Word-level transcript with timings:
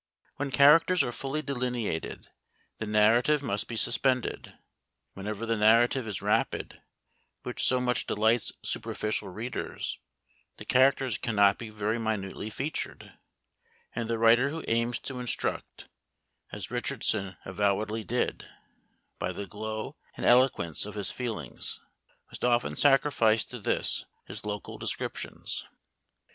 When 0.37 0.49
characters 0.49 1.03
are 1.03 1.11
fully 1.11 1.43
delineated, 1.43 2.27
the 2.79 2.87
narrative 2.87 3.43
must 3.43 3.67
be 3.67 3.75
suspended. 3.75 4.51
Whenever 5.13 5.45
the 5.45 5.55
narrative 5.55 6.07
is 6.07 6.23
rapid, 6.23 6.81
which 7.43 7.61
so 7.63 7.79
much 7.79 8.07
delights 8.07 8.51
superficial 8.65 9.29
readers, 9.29 9.99
the 10.57 10.65
characters 10.65 11.19
cannot 11.19 11.59
be 11.59 11.69
very 11.69 11.99
minutely 11.99 12.49
featured; 12.49 13.13
and 13.93 14.09
the 14.09 14.17
writer 14.17 14.49
who 14.49 14.63
aims 14.67 14.97
to 15.01 15.19
instruct 15.19 15.87
(as 16.51 16.71
Richardson 16.71 17.37
avowedly 17.45 18.03
did) 18.03 18.49
by 19.19 19.31
the 19.31 19.45
glow 19.45 19.97
and 20.17 20.25
eloquence 20.25 20.87
of 20.87 20.95
his 20.95 21.11
feelings, 21.11 21.79
must 22.31 22.43
often 22.43 22.75
sacrifice 22.75 23.45
to 23.45 23.59
this 23.59 24.07
his 24.25 24.45
local 24.47 24.79
descriptions. 24.79 25.67